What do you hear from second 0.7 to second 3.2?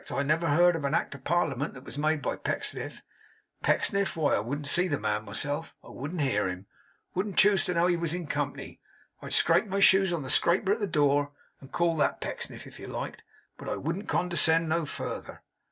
of any act of Parliament, as was made by Pecksniff.